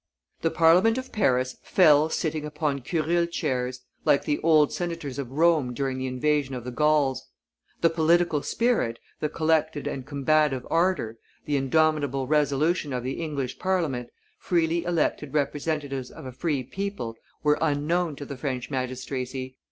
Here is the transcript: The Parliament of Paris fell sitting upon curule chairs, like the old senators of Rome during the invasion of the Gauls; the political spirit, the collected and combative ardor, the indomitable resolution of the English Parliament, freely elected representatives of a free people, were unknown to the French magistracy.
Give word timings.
The 0.41 0.49
Parliament 0.49 0.97
of 0.97 1.11
Paris 1.11 1.57
fell 1.61 2.09
sitting 2.09 2.43
upon 2.43 2.81
curule 2.81 3.27
chairs, 3.27 3.81
like 4.03 4.25
the 4.25 4.39
old 4.39 4.73
senators 4.73 5.19
of 5.19 5.29
Rome 5.29 5.75
during 5.75 5.99
the 5.99 6.07
invasion 6.07 6.55
of 6.55 6.63
the 6.63 6.71
Gauls; 6.71 7.27
the 7.81 7.89
political 7.91 8.41
spirit, 8.41 8.97
the 9.19 9.29
collected 9.29 9.85
and 9.85 10.03
combative 10.03 10.65
ardor, 10.71 11.19
the 11.45 11.55
indomitable 11.55 12.25
resolution 12.25 12.93
of 12.93 13.03
the 13.03 13.21
English 13.21 13.59
Parliament, 13.59 14.09
freely 14.39 14.83
elected 14.85 15.35
representatives 15.35 16.09
of 16.09 16.25
a 16.25 16.31
free 16.31 16.63
people, 16.63 17.15
were 17.43 17.59
unknown 17.61 18.15
to 18.15 18.25
the 18.25 18.37
French 18.37 18.71
magistracy. 18.71 19.55